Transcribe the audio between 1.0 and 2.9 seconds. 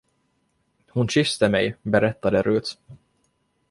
kysste mig, berättade Rut.